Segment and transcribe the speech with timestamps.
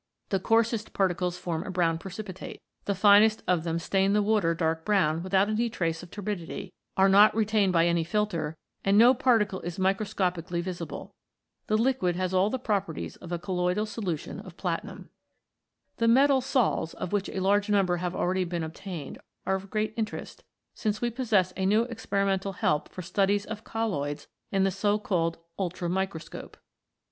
[0.29, 2.59] The coarsest particles form a brown precipitate.
[2.85, 7.07] The finest of them stain the water dark brown without any trace of turbidity, are
[7.07, 11.13] not retained by any filter, and no particle is microscopically visible.
[11.67, 15.11] The liquid has all the properties of a colloidal solution of platinum.
[15.97, 19.93] The metal sols, of \vhich a large number have already been obtained, are of great
[19.95, 20.43] interest,
[20.73, 25.37] since we possess a new experimental help for studies of colloids in the so called
[25.59, 26.55] Ullramicroscope.